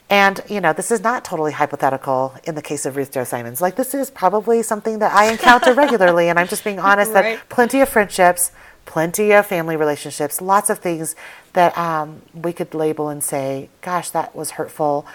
And, 0.09 0.39
you 0.47 0.61
know, 0.61 0.71
this 0.71 0.89
is 0.89 1.01
not 1.01 1.25
totally 1.25 1.51
hypothetical 1.51 2.33
in 2.45 2.55
the 2.55 2.61
case 2.61 2.85
of 2.85 2.95
Ruth 2.95 3.11
Chou 3.13 3.25
Simons. 3.25 3.59
Like, 3.59 3.75
this 3.75 3.93
is 3.93 4.09
probably 4.09 4.63
something 4.63 4.99
that 4.99 5.13
I 5.13 5.29
encounter 5.29 5.73
regularly. 5.75 6.29
And 6.29 6.39
I'm 6.39 6.47
just 6.47 6.63
being 6.63 6.79
honest 6.79 7.11
right. 7.11 7.37
that 7.37 7.49
plenty 7.49 7.81
of 7.81 7.89
friendships, 7.89 8.51
plenty 8.85 9.33
of 9.33 9.45
family 9.45 9.75
relationships, 9.75 10.39
lots 10.39 10.69
of 10.69 10.79
things 10.79 11.15
that 11.53 11.77
um, 11.77 12.21
we 12.33 12.53
could 12.53 12.73
label 12.73 13.09
and 13.09 13.21
say, 13.21 13.69
gosh, 13.81 14.09
that 14.11 14.33
was 14.33 14.51
hurtful. 14.51 15.05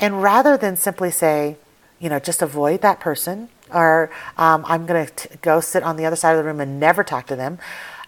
And 0.00 0.20
rather 0.20 0.56
than 0.56 0.76
simply 0.76 1.12
say, 1.12 1.56
you 2.04 2.10
know, 2.10 2.18
just 2.18 2.42
avoid 2.42 2.82
that 2.82 3.00
person, 3.00 3.48
or 3.72 4.10
um, 4.36 4.62
I'm 4.68 4.84
going 4.84 5.06
to 5.06 5.28
go 5.38 5.60
sit 5.60 5.82
on 5.82 5.96
the 5.96 6.04
other 6.04 6.16
side 6.16 6.32
of 6.32 6.36
the 6.36 6.44
room 6.44 6.60
and 6.60 6.78
never 6.78 7.02
talk 7.02 7.26
to 7.28 7.34
them, 7.34 7.58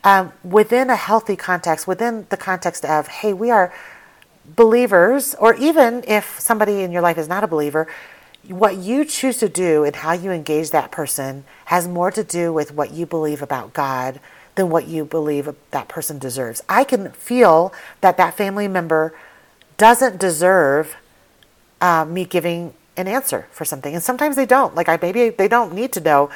um, 0.05 0.35
within 0.45 0.91
a 0.91 0.97
healthy 0.97 1.35
context, 1.35 1.87
within 1.87 2.27
the 2.29 2.37
context 2.37 2.85
of, 2.85 3.09
hey, 3.09 3.33
we 3.33 3.51
are 3.51 3.73
believers, 4.55 5.35
or 5.37 5.55
even 5.55 6.05
if 6.07 6.39
somebody 6.39 6.83
in 6.83 6.93
your 6.93 7.01
life 7.01 7.17
is 7.17 7.27
not 7.27 7.43
a 7.43 7.47
believer, 7.47 7.89
what 8.49 8.77
you 8.77 9.03
choose 9.03 9.39
to 9.39 9.49
do 9.49 9.83
and 9.83 9.97
how 9.97 10.13
you 10.13 10.31
engage 10.31 10.73
that 10.73 10.91
person 10.91 11.45
has 11.65 11.89
more 11.89 12.11
to 12.11 12.23
do 12.23 12.53
with 12.53 12.73
what 12.73 12.93
you 12.93 13.07
believe 13.07 13.41
about 13.41 13.73
God 13.73 14.21
than 14.57 14.69
what 14.69 14.87
you 14.89 15.07
believe 15.07 15.49
that 15.71 15.89
person 15.89 16.19
deserves. 16.19 16.63
I 16.69 16.85
can 16.85 17.13
feel 17.13 17.73
that 18.03 18.19
that 18.19 18.37
family 18.37 18.69
member 18.69 19.15
doesn't 19.79 20.21
deserve 20.21 20.97
uh, 21.81 22.05
me 22.05 22.27
giving 22.27 22.75
an 22.97 23.09
answer 23.09 23.47
for 23.51 23.65
something, 23.65 23.95
and 23.95 24.03
sometimes 24.03 24.37
they 24.37 24.47
don't. 24.47 24.75
Like 24.75 24.89
I 24.89 24.99
maybe 25.01 25.31
they 25.31 25.49
don't 25.49 25.75
need 25.75 25.93
to 25.93 26.01
know 26.01 26.31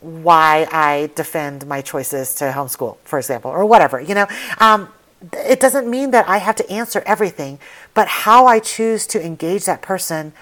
why 0.00 0.68
I 0.70 1.10
defend 1.14 1.66
my 1.66 1.80
choices 1.80 2.34
to 2.36 2.44
homeschool, 2.44 2.98
for 3.04 3.18
example, 3.18 3.50
or 3.50 3.64
whatever. 3.64 4.00
You 4.00 4.14
know, 4.14 4.26
um, 4.58 4.88
it 5.32 5.60
doesn't 5.60 5.88
mean 5.88 6.10
that 6.10 6.28
I 6.28 6.38
have 6.38 6.56
to 6.56 6.70
answer 6.70 7.02
everything, 7.06 7.58
but 7.94 8.06
how 8.08 8.46
I 8.46 8.60
choose 8.60 9.06
to 9.08 9.24
engage 9.24 9.64
that 9.64 9.82
person 9.82 10.32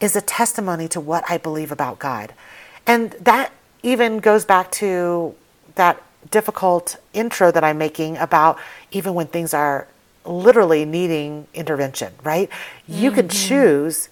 is 0.00 0.16
a 0.16 0.20
testimony 0.20 0.88
to 0.88 1.00
what 1.00 1.24
I 1.28 1.38
believe 1.38 1.72
about 1.72 1.98
God. 1.98 2.32
And 2.86 3.10
that 3.12 3.52
even 3.82 4.18
goes 4.18 4.44
back 4.44 4.70
to 4.72 5.34
that 5.74 6.02
difficult 6.30 6.96
intro 7.12 7.50
that 7.50 7.64
I'm 7.64 7.78
making 7.78 8.16
about 8.16 8.58
even 8.90 9.14
when 9.14 9.26
things 9.26 9.54
are 9.54 9.88
literally 10.24 10.84
needing 10.84 11.46
intervention, 11.54 12.12
right? 12.22 12.48
Mm-hmm. 12.50 13.02
You 13.02 13.10
can 13.10 13.28
mm-hmm. 13.28 13.48
choose 13.48 14.08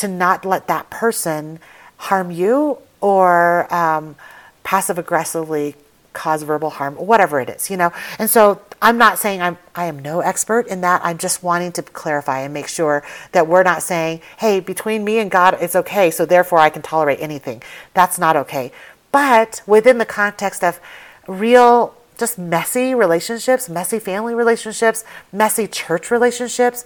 to 0.00 0.08
not 0.08 0.44
let 0.44 0.66
that 0.66 0.90
person 0.90 1.58
harm 1.96 2.30
you 2.30 2.78
or 3.00 3.72
um, 3.72 4.16
passive 4.64 4.98
aggressively 4.98 5.74
cause 6.12 6.42
verbal 6.42 6.70
harm, 6.70 6.94
whatever 6.96 7.40
it 7.40 7.48
is, 7.48 7.70
you 7.70 7.76
know. 7.76 7.92
And 8.18 8.28
so 8.28 8.60
I'm 8.82 8.98
not 8.98 9.18
saying 9.18 9.42
I'm 9.42 9.58
I 9.74 9.84
am 9.84 9.98
no 9.98 10.20
expert 10.20 10.66
in 10.66 10.80
that. 10.80 11.02
I'm 11.04 11.18
just 11.18 11.42
wanting 11.42 11.72
to 11.72 11.82
clarify 11.82 12.40
and 12.40 12.52
make 12.54 12.66
sure 12.66 13.04
that 13.32 13.46
we're 13.46 13.62
not 13.62 13.82
saying, 13.82 14.22
"Hey, 14.38 14.60
between 14.60 15.04
me 15.04 15.18
and 15.18 15.30
God, 15.30 15.58
it's 15.60 15.76
okay, 15.76 16.10
so 16.10 16.24
therefore 16.24 16.58
I 16.58 16.70
can 16.70 16.82
tolerate 16.82 17.20
anything." 17.20 17.62
That's 17.94 18.18
not 18.18 18.36
okay. 18.36 18.72
But 19.12 19.62
within 19.66 19.98
the 19.98 20.06
context 20.06 20.64
of 20.64 20.80
real 21.26 21.94
just 22.16 22.38
messy 22.38 22.94
relationships, 22.94 23.68
messy 23.68 23.98
family 23.98 24.34
relationships, 24.34 25.04
messy 25.32 25.66
church 25.66 26.10
relationships, 26.10 26.84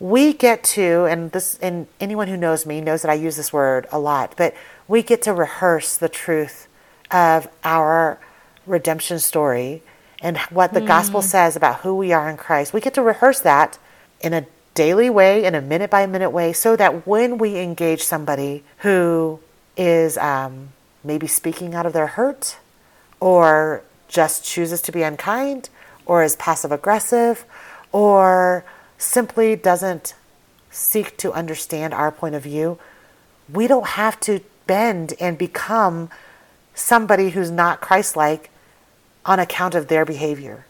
we 0.00 0.32
get 0.32 0.64
to 0.64 1.04
and 1.04 1.30
this 1.32 1.58
and 1.62 1.86
anyone 2.00 2.28
who 2.28 2.36
knows 2.36 2.66
me 2.66 2.80
knows 2.80 3.02
that 3.02 3.10
I 3.10 3.14
use 3.14 3.36
this 3.36 3.52
word 3.52 3.86
a 3.92 3.98
lot, 3.98 4.34
but 4.36 4.54
we 4.88 5.02
get 5.02 5.22
to 5.22 5.32
rehearse 5.32 5.96
the 5.96 6.08
truth 6.08 6.68
of 7.10 7.48
our 7.62 8.18
redemption 8.66 9.18
story 9.18 9.82
and 10.20 10.38
what 10.50 10.72
the 10.72 10.80
mm. 10.80 10.86
gospel 10.86 11.22
says 11.22 11.54
about 11.54 11.80
who 11.80 11.94
we 11.94 12.12
are 12.12 12.28
in 12.28 12.36
Christ. 12.36 12.72
We 12.72 12.80
get 12.80 12.94
to 12.94 13.02
rehearse 13.02 13.40
that 13.40 13.78
in 14.20 14.32
a 14.32 14.46
daily 14.74 15.10
way, 15.10 15.44
in 15.44 15.54
a 15.54 15.60
minute 15.60 15.90
by 15.90 16.06
minute 16.06 16.30
way, 16.30 16.52
so 16.52 16.76
that 16.76 17.06
when 17.06 17.38
we 17.38 17.58
engage 17.58 18.02
somebody 18.02 18.64
who 18.78 19.38
is 19.76 20.18
um, 20.18 20.70
maybe 21.04 21.26
speaking 21.26 21.74
out 21.74 21.86
of 21.86 21.92
their 21.92 22.08
hurt 22.08 22.58
or 23.20 23.82
just 24.08 24.44
chooses 24.44 24.80
to 24.82 24.92
be 24.92 25.02
unkind 25.02 25.68
or 26.06 26.22
is 26.22 26.36
passive 26.36 26.72
aggressive 26.72 27.44
or 27.92 28.64
simply 29.04 29.56
doesn't 29.56 30.14
seek 30.70 31.16
to 31.18 31.32
understand 31.32 31.94
our 31.94 32.10
point 32.10 32.34
of 32.34 32.42
view, 32.42 32.78
we 33.52 33.66
don't 33.66 33.86
have 33.88 34.18
to 34.20 34.40
bend 34.66 35.14
and 35.20 35.38
become 35.38 36.10
somebody 36.74 37.30
who's 37.30 37.50
not 37.50 37.80
Christ 37.80 38.16
like 38.16 38.50
on 39.24 39.38
account 39.38 39.74
of 39.74 39.88
their 39.88 40.04
behavior. 40.04 40.66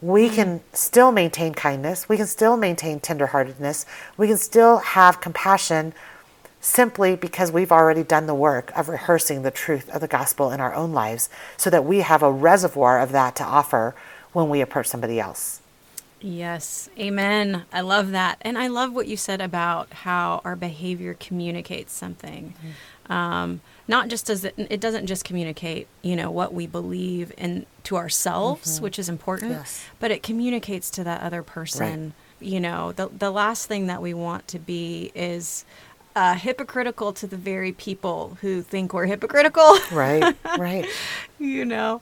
We 0.00 0.26
mm-hmm. 0.26 0.34
can 0.34 0.60
still 0.72 1.12
maintain 1.12 1.54
kindness, 1.54 2.08
we 2.08 2.16
can 2.16 2.26
still 2.26 2.56
maintain 2.56 3.00
tenderheartedness, 3.00 3.84
we 4.16 4.26
can 4.26 4.36
still 4.36 4.78
have 4.78 5.20
compassion 5.20 5.92
simply 6.60 7.14
because 7.14 7.52
we've 7.52 7.72
already 7.72 8.02
done 8.02 8.26
the 8.26 8.34
work 8.34 8.72
of 8.74 8.88
rehearsing 8.88 9.42
the 9.42 9.50
truth 9.50 9.88
of 9.90 10.00
the 10.00 10.08
gospel 10.08 10.50
in 10.50 10.60
our 10.60 10.74
own 10.74 10.92
lives 10.92 11.28
so 11.58 11.68
that 11.68 11.84
we 11.84 11.98
have 12.00 12.22
a 12.22 12.32
reservoir 12.32 13.00
of 13.00 13.12
that 13.12 13.36
to 13.36 13.44
offer 13.44 13.94
when 14.32 14.48
we 14.48 14.62
approach 14.62 14.86
somebody 14.86 15.20
else. 15.20 15.60
Yes, 16.24 16.88
amen. 16.98 17.64
I 17.70 17.82
love 17.82 18.12
that. 18.12 18.38
And 18.40 18.56
I 18.56 18.68
love 18.68 18.94
what 18.94 19.06
you 19.06 19.16
said 19.16 19.42
about 19.42 19.92
how 19.92 20.40
our 20.42 20.56
behavior 20.56 21.12
communicates 21.12 21.92
something. 21.92 22.54
Mm-hmm. 22.56 23.12
Um, 23.12 23.60
not 23.86 24.08
just 24.08 24.24
does 24.26 24.44
it 24.44 24.54
it 24.56 24.80
doesn't 24.80 25.06
just 25.06 25.26
communicate 25.26 25.86
you 26.00 26.16
know 26.16 26.30
what 26.30 26.54
we 26.54 26.66
believe 26.66 27.32
in 27.36 27.66
to 27.82 27.96
ourselves 27.96 28.76
mm-hmm. 28.76 28.84
which 28.84 28.98
is 28.98 29.10
important 29.10 29.52
yes. 29.52 29.84
but 30.00 30.10
it 30.10 30.22
communicates 30.22 30.88
to 30.90 31.04
that 31.04 31.20
other 31.20 31.42
person 31.42 32.14
right. 32.40 32.48
you 32.48 32.58
know 32.58 32.92
the 32.92 33.08
the 33.08 33.30
last 33.30 33.66
thing 33.66 33.86
that 33.86 34.00
we 34.00 34.14
want 34.14 34.48
to 34.48 34.58
be 34.58 35.12
is 35.14 35.66
uh, 36.16 36.34
hypocritical 36.34 37.12
to 37.12 37.26
the 37.26 37.36
very 37.36 37.72
people 37.72 38.38
who 38.40 38.62
think 38.62 38.94
we're 38.94 39.06
hypocritical 39.06 39.76
right 39.92 40.34
right 40.58 40.86
you 41.38 41.64
know 41.64 42.00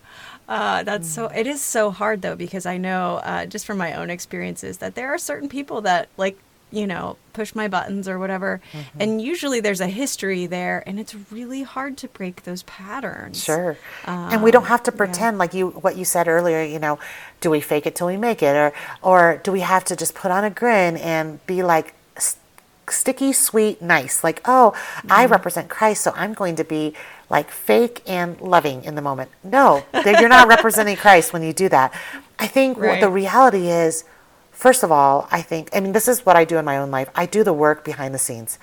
uh, 0.48 0.82
that's 0.82 1.08
so 1.08 1.26
it 1.26 1.46
is 1.46 1.62
so 1.62 1.90
hard 1.90 2.22
though 2.22 2.36
because 2.36 2.66
i 2.66 2.76
know 2.76 3.20
uh, 3.24 3.46
just 3.46 3.64
from 3.64 3.78
my 3.78 3.94
own 3.94 4.10
experiences 4.10 4.78
that 4.78 4.94
there 4.94 5.08
are 5.08 5.18
certain 5.18 5.48
people 5.48 5.80
that 5.80 6.08
like 6.16 6.36
you 6.72 6.86
know, 6.86 7.18
push 7.34 7.54
my 7.54 7.68
buttons 7.68 8.08
or 8.08 8.18
whatever. 8.18 8.60
Mm-hmm. 8.72 9.00
And 9.00 9.22
usually 9.22 9.60
there's 9.60 9.80
a 9.80 9.86
history 9.86 10.46
there, 10.46 10.82
and 10.86 10.98
it's 10.98 11.14
really 11.30 11.62
hard 11.62 11.96
to 11.98 12.08
break 12.08 12.42
those 12.42 12.62
patterns. 12.64 13.44
Sure. 13.44 13.76
Um, 14.06 14.32
and 14.32 14.42
we 14.42 14.50
don't 14.50 14.64
have 14.64 14.82
to 14.84 14.92
pretend 14.92 15.34
yeah. 15.34 15.38
like 15.38 15.54
you 15.54 15.68
what 15.68 15.96
you 15.96 16.04
said 16.04 16.26
earlier. 16.26 16.62
You 16.62 16.78
know, 16.78 16.98
do 17.40 17.50
we 17.50 17.60
fake 17.60 17.86
it 17.86 17.94
till 17.94 18.06
we 18.06 18.16
make 18.16 18.42
it, 18.42 18.56
or 18.56 18.72
or 19.02 19.40
do 19.44 19.52
we 19.52 19.60
have 19.60 19.84
to 19.84 19.96
just 19.96 20.14
put 20.14 20.30
on 20.30 20.44
a 20.44 20.50
grin 20.50 20.96
and 20.96 21.44
be 21.46 21.62
like 21.62 21.94
sticky, 22.88 23.32
sweet, 23.32 23.82
nice? 23.82 24.24
Like, 24.24 24.40
oh, 24.46 24.72
mm-hmm. 24.74 25.12
I 25.12 25.26
represent 25.26 25.68
Christ, 25.68 26.02
so 26.02 26.12
I'm 26.16 26.32
going 26.32 26.56
to 26.56 26.64
be 26.64 26.94
like 27.32 27.50
fake 27.50 28.02
and 28.06 28.40
loving 28.40 28.84
in 28.84 28.94
the 28.94 29.02
moment. 29.02 29.30
No, 29.42 29.84
you're 30.04 30.28
not 30.28 30.46
representing 30.56 30.96
Christ 30.96 31.32
when 31.32 31.42
you 31.42 31.52
do 31.52 31.68
that. 31.70 31.92
I 32.38 32.46
think 32.46 32.78
right. 32.78 32.90
what 32.90 33.00
the 33.00 33.10
reality 33.10 33.68
is 33.68 34.04
First 34.62 34.84
of 34.84 34.92
all, 34.92 35.26
I 35.32 35.42
think, 35.42 35.70
I 35.74 35.80
mean, 35.80 35.90
this 35.90 36.06
is 36.06 36.24
what 36.24 36.36
I 36.36 36.44
do 36.44 36.56
in 36.56 36.64
my 36.64 36.76
own 36.76 36.92
life. 36.92 37.10
I 37.16 37.26
do 37.26 37.42
the 37.42 37.52
work 37.52 37.84
behind 37.84 38.14
the 38.14 38.18
scenes. 38.18 38.60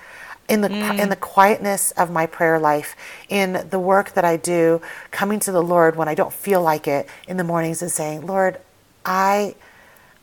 In 0.48 0.62
the, 0.62 0.70
mm. 0.70 0.98
in 0.98 1.10
the 1.10 1.16
quietness 1.16 1.90
of 1.90 2.10
my 2.10 2.24
prayer 2.24 2.58
life, 2.58 2.96
in 3.28 3.68
the 3.68 3.78
work 3.78 4.12
that 4.12 4.24
I 4.24 4.38
do, 4.38 4.80
coming 5.10 5.40
to 5.40 5.52
the 5.52 5.62
Lord 5.62 5.96
when 5.96 6.08
I 6.08 6.14
don't 6.14 6.32
feel 6.32 6.62
like 6.62 6.88
it 6.88 7.06
in 7.28 7.36
the 7.36 7.44
mornings 7.44 7.82
and 7.82 7.92
saying, 7.92 8.24
Lord, 8.24 8.58
I, 9.04 9.56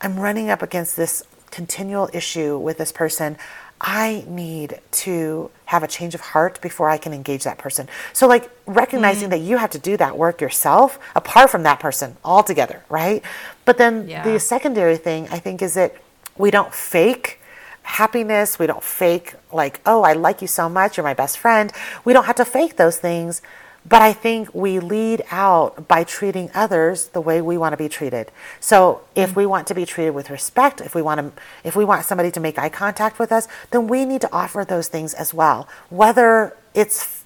I'm 0.00 0.18
running 0.18 0.50
up 0.50 0.62
against 0.62 0.96
this 0.96 1.22
continual 1.52 2.10
issue 2.12 2.58
with 2.58 2.78
this 2.78 2.90
person. 2.90 3.38
I 3.80 4.24
need 4.26 4.80
to 4.90 5.50
have 5.66 5.82
a 5.82 5.86
change 5.86 6.14
of 6.14 6.20
heart 6.20 6.60
before 6.60 6.90
I 6.90 6.98
can 6.98 7.12
engage 7.12 7.44
that 7.44 7.58
person. 7.58 7.88
So, 8.12 8.26
like 8.26 8.50
recognizing 8.66 9.28
mm. 9.28 9.32
that 9.32 9.40
you 9.40 9.56
have 9.58 9.70
to 9.70 9.78
do 9.78 9.96
that 9.96 10.18
work 10.18 10.40
yourself 10.40 10.98
apart 11.14 11.50
from 11.50 11.62
that 11.62 11.78
person 11.78 12.16
altogether, 12.24 12.82
right? 12.88 13.22
But 13.64 13.78
then 13.78 14.08
yeah. 14.08 14.24
the 14.24 14.40
secondary 14.40 14.96
thing 14.96 15.28
I 15.30 15.38
think 15.38 15.62
is 15.62 15.74
that 15.74 15.94
we 16.36 16.50
don't 16.50 16.72
fake 16.74 17.40
happiness. 17.82 18.58
We 18.58 18.66
don't 18.66 18.82
fake, 18.82 19.34
like, 19.50 19.80
oh, 19.86 20.02
I 20.02 20.12
like 20.12 20.42
you 20.42 20.48
so 20.48 20.68
much. 20.68 20.96
You're 20.96 21.04
my 21.04 21.14
best 21.14 21.38
friend. 21.38 21.72
We 22.04 22.12
don't 22.12 22.26
have 22.26 22.36
to 22.36 22.44
fake 22.44 22.76
those 22.76 22.98
things 22.98 23.42
but 23.86 24.02
I 24.02 24.12
think 24.12 24.54
we 24.54 24.78
lead 24.78 25.22
out 25.30 25.88
by 25.88 26.04
treating 26.04 26.50
others 26.54 27.08
the 27.08 27.20
way 27.20 27.40
we 27.40 27.56
want 27.56 27.72
to 27.72 27.76
be 27.76 27.88
treated. 27.88 28.30
So 28.60 29.02
if 29.14 29.34
we 29.34 29.46
want 29.46 29.66
to 29.68 29.74
be 29.74 29.86
treated 29.86 30.10
with 30.10 30.30
respect, 30.30 30.80
if 30.80 30.94
we 30.94 31.02
want 31.02 31.20
to 31.20 31.42
if 31.64 31.74
we 31.76 31.84
want 31.84 32.04
somebody 32.04 32.30
to 32.32 32.40
make 32.40 32.58
eye 32.58 32.68
contact 32.68 33.18
with 33.18 33.32
us, 33.32 33.48
then 33.70 33.88
we 33.88 34.04
need 34.04 34.20
to 34.22 34.32
offer 34.32 34.64
those 34.64 34.88
things 34.88 35.14
as 35.14 35.32
well. 35.32 35.68
Whether 35.90 36.56
it's 36.74 37.24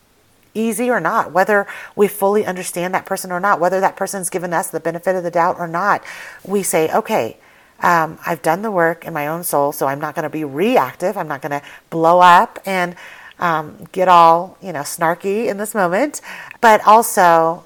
easy 0.55 0.91
or 0.91 1.01
not, 1.01 1.33
whether 1.33 1.67
we 1.97 2.09
fully 2.09 2.45
understand 2.45 2.95
that 2.95 3.07
person 3.07 3.33
or 3.33 3.41
not, 3.41 3.59
whether 3.59 3.81
that 3.81 3.97
person's 3.97 4.31
given 4.31 4.53
us 4.53 4.71
the 4.71 4.81
benefit 4.81 5.17
of 5.17 5.23
the 5.23 5.31
doubt 5.31 5.57
or 5.59 5.67
not, 5.67 6.03
we 6.45 6.63
say, 6.63 6.93
okay, 6.93 7.39
um, 7.81 8.19
I've 8.25 8.43
done 8.43 8.63
the 8.63 8.71
work 8.71 9.05
in 9.05 9.13
my 9.13 9.27
own 9.27 9.43
soul, 9.43 9.73
so 9.73 9.87
I'm 9.87 9.99
not 9.99 10.15
going 10.15 10.23
to 10.23 10.31
be 10.31 10.45
reactive. 10.45 11.17
I'm 11.17 11.27
not 11.27 11.43
going 11.43 11.59
to 11.59 11.63
blow 11.91 12.21
up 12.21 12.61
and 12.65 12.95
um, 13.43 13.89
get 13.91 14.07
all, 14.07 14.57
you 14.63 14.73
know, 14.73 14.81
snarky 14.81 15.49
in 15.49 15.59
this 15.59 15.75
moment, 15.75 16.21
but 16.61 16.81
also 16.87 17.65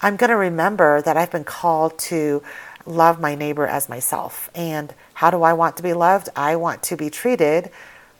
I'm 0.00 0.14
going 0.14 0.30
to 0.30 0.36
remember 0.36 1.02
that 1.02 1.16
I've 1.16 1.32
been 1.32 1.44
called 1.44 1.98
to 2.10 2.42
love 2.86 3.20
my 3.20 3.34
neighbor 3.34 3.66
as 3.66 3.88
myself. 3.88 4.48
And 4.54 4.94
how 5.14 5.32
do 5.32 5.42
I 5.42 5.52
want 5.52 5.76
to 5.78 5.82
be 5.82 5.92
loved? 5.92 6.28
I 6.36 6.54
want 6.54 6.84
to 6.84 6.96
be 6.96 7.10
treated 7.10 7.70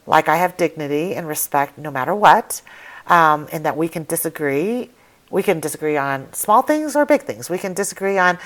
like 0.04 0.28
I 0.28 0.36
have 0.36 0.56
dignity 0.56 1.14
and 1.14 1.28
respect 1.28 1.78
no 1.78 1.92
matter 1.92 2.12
what, 2.12 2.60
um, 3.06 3.46
and 3.52 3.64
that 3.64 3.76
we 3.76 3.88
can 3.88 4.02
disagree. 4.04 4.90
We 5.30 5.44
can 5.44 5.60
disagree 5.60 5.96
on 5.96 6.32
small 6.32 6.62
things 6.62 6.96
or 6.96 7.06
big 7.06 7.22
things. 7.22 7.48
We 7.48 7.58
can 7.58 7.72
disagree 7.72 8.18
on 8.18 8.38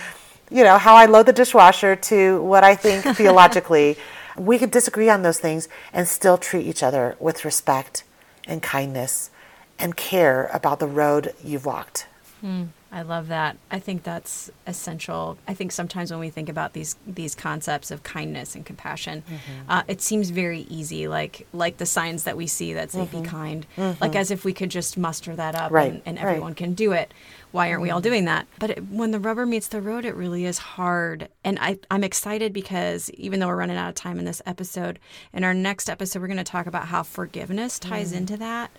you 0.50 0.64
know, 0.64 0.76
how 0.76 0.96
I 0.96 1.06
load 1.06 1.26
the 1.26 1.32
dishwasher 1.32 1.96
to 1.96 2.42
what 2.42 2.62
I 2.62 2.74
think 2.74 3.04
theologically. 3.16 3.96
We 4.36 4.58
can 4.58 4.68
disagree 4.68 5.08
on 5.08 5.22
those 5.22 5.38
things 5.38 5.68
and 5.94 6.06
still 6.06 6.36
treat 6.36 6.66
each 6.66 6.82
other 6.82 7.16
with 7.18 7.44
respect 7.46 8.04
and 8.46 8.62
kindness 8.62 9.30
and 9.78 9.96
care 9.96 10.50
about 10.52 10.78
the 10.78 10.86
road 10.86 11.34
you've 11.42 11.66
walked. 11.66 12.06
Mm, 12.42 12.68
I 12.92 13.02
love 13.02 13.28
that. 13.28 13.56
I 13.70 13.78
think 13.78 14.02
that's 14.02 14.50
essential. 14.66 15.38
I 15.46 15.54
think 15.54 15.72
sometimes 15.72 16.10
when 16.10 16.20
we 16.20 16.30
think 16.30 16.48
about 16.48 16.72
these 16.72 16.96
these 17.06 17.34
concepts 17.34 17.90
of 17.90 18.02
kindness 18.02 18.54
and 18.54 18.64
compassion, 18.64 19.22
mm-hmm. 19.22 19.70
uh, 19.70 19.82
it 19.86 20.00
seems 20.00 20.30
very 20.30 20.60
easy, 20.62 21.06
like 21.06 21.46
like 21.52 21.76
the 21.76 21.86
signs 21.86 22.24
that 22.24 22.36
we 22.36 22.46
see 22.46 22.72
that 22.72 22.90
say 22.90 23.00
mm-hmm. 23.00 23.22
"be 23.22 23.28
kind," 23.28 23.66
mm-hmm. 23.76 24.02
like 24.02 24.16
as 24.16 24.30
if 24.30 24.44
we 24.44 24.52
could 24.52 24.70
just 24.70 24.96
muster 24.96 25.36
that 25.36 25.54
up 25.54 25.70
right. 25.70 25.92
and, 25.92 26.02
and, 26.06 26.18
everyone 26.18 26.48
right. 26.48 26.56
can 26.56 26.74
do 26.74 26.92
it. 26.92 27.12
Why 27.52 27.70
aren't 27.70 27.82
we 27.82 27.90
all 27.90 27.98
mm-hmm. 27.98 28.08
doing 28.08 28.24
that? 28.26 28.46
But 28.58 28.70
it, 28.70 28.88
when 28.88 29.10
the 29.10 29.20
rubber 29.20 29.44
meets 29.44 29.68
the 29.68 29.82
road, 29.82 30.04
it 30.04 30.14
really 30.14 30.44
is 30.44 30.58
hard. 30.58 31.28
And 31.44 31.58
I, 31.60 31.78
I'm 31.90 32.04
excited 32.04 32.52
because 32.52 33.10
even 33.10 33.40
though 33.40 33.48
we're 33.48 33.56
running 33.56 33.76
out 33.76 33.88
of 33.88 33.94
time 33.96 34.18
in 34.18 34.24
this 34.24 34.40
episode, 34.46 34.98
in 35.32 35.44
our 35.44 35.54
next 35.54 35.90
episode, 35.90 36.20
we're 36.20 36.28
going 36.28 36.36
to 36.38 36.44
talk 36.44 36.66
about 36.66 36.86
how 36.86 37.02
forgiveness 37.02 37.78
ties 37.78 38.12
mm. 38.12 38.18
into 38.18 38.36
that 38.36 38.70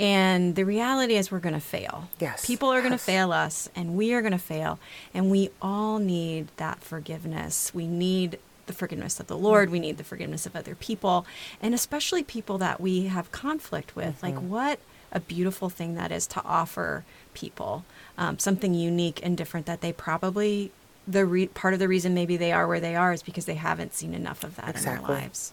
and 0.00 0.54
the 0.54 0.64
reality 0.64 1.14
is, 1.14 1.30
we're 1.30 1.40
going 1.40 1.54
to 1.54 1.60
fail. 1.60 2.08
Yes. 2.18 2.44
People 2.44 2.70
are 2.70 2.80
going 2.80 2.92
to 2.92 2.98
fail 2.98 3.32
us, 3.32 3.68
and 3.76 3.96
we 3.96 4.12
are 4.14 4.22
going 4.22 4.32
to 4.32 4.38
fail. 4.38 4.78
And 5.12 5.30
we 5.30 5.50
all 5.60 5.98
need 5.98 6.48
that 6.56 6.80
forgiveness. 6.80 7.72
We 7.74 7.86
need 7.86 8.38
the 8.66 8.72
forgiveness 8.72 9.20
of 9.20 9.26
the 9.26 9.36
Lord. 9.36 9.70
We 9.70 9.80
need 9.80 9.98
the 9.98 10.04
forgiveness 10.04 10.46
of 10.46 10.56
other 10.56 10.74
people, 10.74 11.26
and 11.60 11.74
especially 11.74 12.22
people 12.22 12.58
that 12.58 12.80
we 12.80 13.04
have 13.04 13.30
conflict 13.30 13.94
with. 13.94 14.20
Mm-hmm. 14.20 14.26
Like, 14.26 14.38
what 14.38 14.80
a 15.12 15.20
beautiful 15.20 15.68
thing 15.68 15.94
that 15.96 16.12
is 16.12 16.26
to 16.28 16.42
offer 16.44 17.04
people 17.34 17.84
um, 18.16 18.38
something 18.38 18.74
unique 18.74 19.20
and 19.22 19.36
different 19.36 19.66
that 19.66 19.80
they 19.80 19.92
probably 19.92 20.70
the 21.08 21.24
re- 21.24 21.48
part 21.48 21.74
of 21.74 21.80
the 21.80 21.88
reason 21.88 22.14
maybe 22.14 22.36
they 22.36 22.52
are 22.52 22.68
where 22.68 22.80
they 22.80 22.94
are 22.94 23.12
is 23.12 23.22
because 23.22 23.46
they 23.46 23.54
haven't 23.54 23.94
seen 23.94 24.14
enough 24.14 24.44
of 24.44 24.56
that 24.56 24.70
exactly. 24.70 25.04
in 25.04 25.06
their 25.06 25.22
lives. 25.22 25.52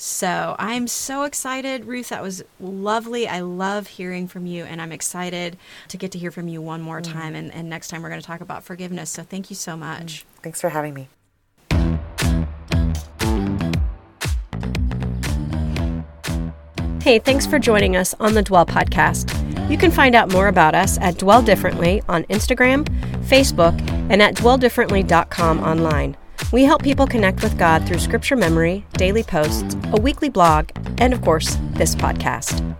So 0.00 0.56
I'm 0.58 0.88
so 0.88 1.24
excited, 1.24 1.84
Ruth. 1.84 2.08
That 2.08 2.22
was 2.22 2.42
lovely. 2.58 3.28
I 3.28 3.40
love 3.40 3.86
hearing 3.86 4.28
from 4.28 4.46
you, 4.46 4.64
and 4.64 4.80
I'm 4.80 4.92
excited 4.92 5.58
to 5.88 5.98
get 5.98 6.10
to 6.12 6.18
hear 6.18 6.30
from 6.30 6.48
you 6.48 6.62
one 6.62 6.80
more 6.80 7.02
mm. 7.02 7.12
time. 7.12 7.34
And, 7.34 7.52
and, 7.52 7.68
next 7.68 7.88
time 7.88 8.00
we're 8.02 8.08
going 8.08 8.20
to 8.20 8.26
talk 8.26 8.40
about 8.40 8.64
forgiveness. 8.64 9.10
So 9.10 9.22
thank 9.22 9.50
you 9.50 9.56
so 9.56 9.76
much. 9.76 10.24
Mm. 10.24 10.42
Thanks 10.42 10.60
for 10.62 10.70
having 10.70 10.94
me. 10.94 11.08
Hey, 17.02 17.18
thanks 17.18 17.46
for 17.46 17.58
joining 17.58 17.94
us 17.94 18.14
on 18.20 18.32
the 18.32 18.42
Dwell 18.42 18.64
Podcast. 18.64 19.36
You 19.70 19.76
can 19.76 19.90
find 19.90 20.14
out 20.14 20.32
more 20.32 20.48
about 20.48 20.74
us 20.74 20.96
at 21.00 21.18
Dwell 21.18 21.42
Differently 21.42 22.02
on 22.08 22.24
Instagram, 22.24 22.86
Facebook, 23.26 23.78
and 24.10 24.22
at 24.22 24.34
dwelldifferently.com 24.34 25.60
online. 25.60 26.16
We 26.52 26.64
help 26.64 26.82
people 26.82 27.06
connect 27.06 27.42
with 27.42 27.58
God 27.58 27.86
through 27.86 27.98
scripture 27.98 28.36
memory, 28.36 28.84
daily 28.94 29.22
posts, 29.22 29.76
a 29.92 30.00
weekly 30.00 30.28
blog, 30.28 30.70
and 30.98 31.12
of 31.12 31.22
course, 31.22 31.56
this 31.72 31.94
podcast. 31.94 32.76